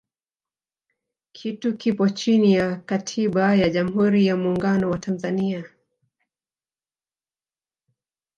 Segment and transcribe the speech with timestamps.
[1.31, 5.65] kitu kipo chini ya katiba ya jamhuri ya muungano wa tanzania